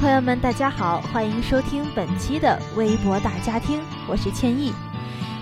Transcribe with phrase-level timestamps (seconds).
[0.00, 4.72] 朋友们，大家好，欢迎收听本期的微博大家听，我是倩意。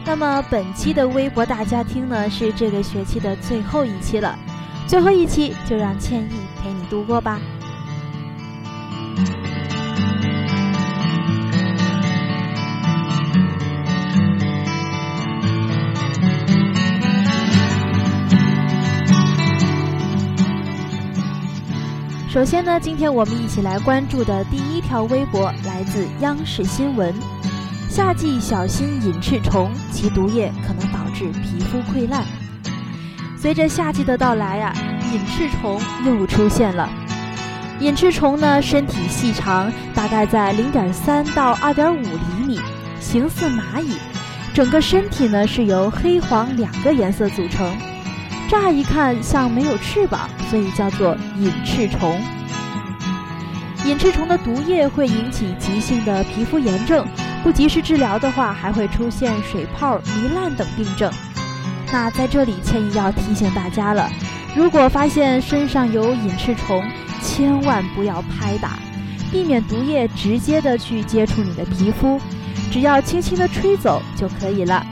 [0.05, 4.37] 那么本期的微博大家听呢，是这个学期的最后一期了，
[4.85, 7.39] 最后一期就让倩意陪你度过吧。
[22.39, 27.13] 首先呢，今天我们一起来关注的第一条微博来自央视新闻：
[27.91, 32.25] 夏季小心隐翅虫，其毒液可能导致皮肤溃烂。
[33.37, 34.73] 随着夏季的到来呀，
[35.13, 36.89] 隐翅虫又出现了。
[37.81, 42.61] 隐翅虫呢，身体细长，大概在零点三到二点五厘米，
[43.01, 43.97] 形似蚂蚁，
[44.55, 47.69] 整个身体呢是由黑黄两个颜色组成。
[48.49, 52.19] 乍一看像没有翅膀，所以叫做隐翅虫。
[53.85, 57.07] 隐翅虫的毒液会引起急性的皮肤炎症，
[57.43, 61.13] 不及时治疗的话，还会出现水泡、糜烂等病症。
[61.93, 64.11] 那在这里，倩意要提醒大家了：
[64.57, 66.83] 如果发现身上有隐翅虫，
[67.23, 68.79] 千万不要拍打，
[69.31, 72.21] 避免毒液直接的去接触你的皮肤，
[72.71, 74.85] 只要轻轻的吹走就可以了。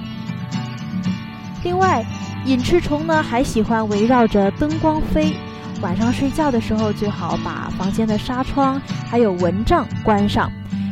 [1.65, 2.05] 另外，
[2.47, 5.35] 隐翅虫呢，还喜欢围绕着灯光飞。
[5.81, 8.81] 晚上睡觉的时候，最好把房间的纱窗
[9.11, 10.51] 还有蚊帐关上，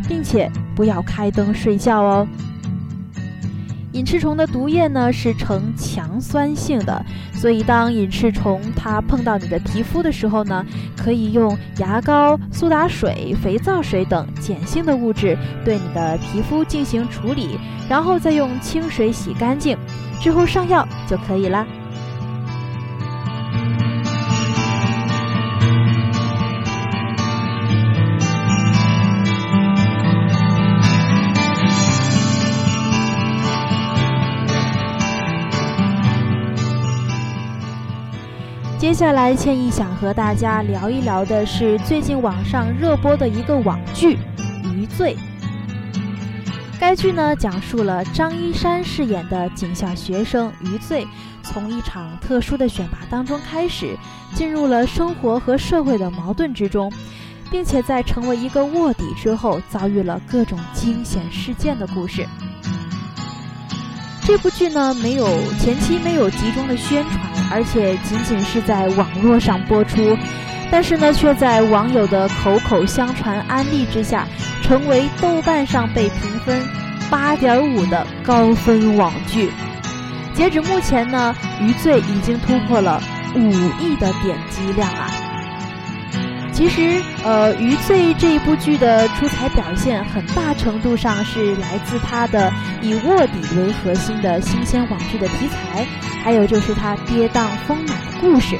[0.08, 2.26] 并且不要开灯睡觉哦。
[3.94, 7.00] 隐翅虫的毒液呢是呈强酸性的，
[7.32, 10.66] 所以当隐翅虫它碰到你的皮肤的时候呢，
[10.96, 17.56] 可以用牙膏、苏打水、肥皂水等碱性的物质对你的皮肤进行处理，
[17.88, 19.78] 然后再用清水洗干净。
[20.20, 21.64] 之后上药就可以啦。
[38.84, 44.16] 接下来，倩意想和大家聊一聊的是最近网上热播的一个网剧
[44.74, 45.16] 《余罪》。
[46.78, 51.06] 该剧呢，讲述了张一山饰演的警校学生余罪，
[51.42, 53.96] 从一场特殊的选拔当中开始，
[54.34, 56.92] 进入了生活和社会的矛盾之中，
[57.50, 62.26] 并且在成为一个卧底之后，遭遇了各种惊险事件的故事。
[64.24, 65.26] 这部剧呢，没有
[65.58, 67.20] 前期没有集中的宣传，
[67.50, 70.16] 而且仅仅是在网络上播出，
[70.70, 74.26] 但是呢，却在网友的口口相传安利之下。
[74.62, 76.66] 成为豆瓣上被评分
[77.10, 79.50] 八点五的高分网剧。
[80.32, 82.98] 截止目前呢，《余罪》已经突破了
[83.36, 85.10] 五亿的点击量啊！
[86.54, 95.84] 其实，呃，《余罪》这一部剧的出彩表现，很大程度上是来自它的以卧底为核心的新鲜网剧的题材，
[96.22, 98.56] 还有就是它跌宕丰满的故事。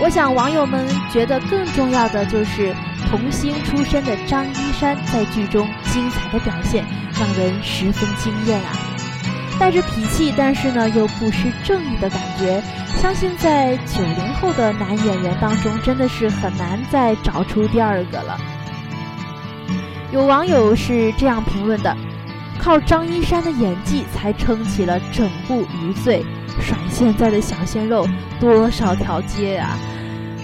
[0.00, 2.74] 我想，网友们觉得更重要的就是。
[3.10, 6.84] 童星出身的张一山在剧中精彩的表现，
[7.18, 8.70] 让人十分惊艳啊！
[9.60, 12.62] 带着痞气，但是呢又不失正义的感觉，
[12.96, 18.40] 相信在九零后的男演员当中，真的是很难再找出第二个了。
[20.10, 21.94] 有网友是这样评论的
[22.58, 26.24] ：“靠张一山的演技才撑起了整部《余罪》，
[26.60, 28.08] 甩现在的小鲜肉
[28.40, 29.76] 多少条街啊！”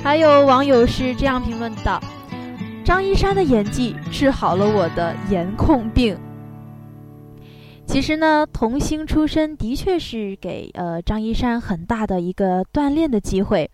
[0.04, 2.00] 还有网友是这样评论的。
[2.84, 6.16] 张一山的演技治好了我的颜控病。
[7.86, 13.70] 其实呢，童星出身的确是给呃张一山很大的一个锻炼的机会，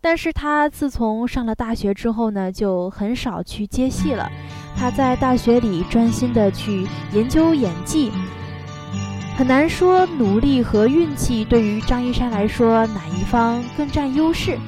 [0.00, 4.28] 但是他自从上了大学之后呢，就很少去接戏了。
[4.74, 8.10] 他在大学里专心的去研究演技，
[9.36, 14.58] 很难说努力和运气对于张一山来说哪一方更占优势。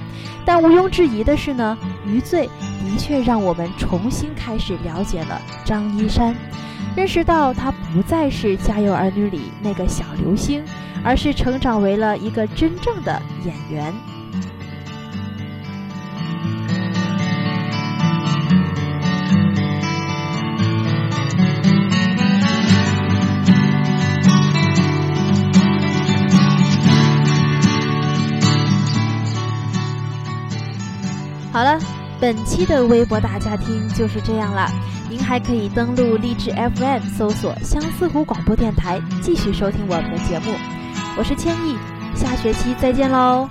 [0.45, 1.77] 但毋庸置疑的是呢，
[2.09, 2.49] 《余罪》
[2.91, 6.37] 的确让我们重新开始了解了张一山。
[6.97, 10.65] 认识到他不再是《家有儿女》里那个小流星，
[11.05, 13.93] 而是成长为了一个真正的演员。
[31.53, 31.79] 好了，
[32.21, 34.69] 本期的微博大家庭就是这样了。
[35.11, 40.53] 您还可以登录励志 FM 搜索相思湖广播电台，继续收听我们的节目。
[41.17, 41.77] 我是千亿，
[42.15, 43.49] 下学期再见喽。